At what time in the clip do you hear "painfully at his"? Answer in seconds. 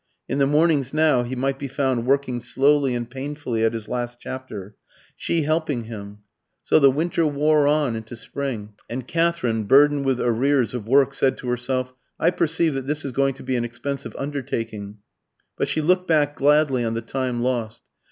3.07-3.87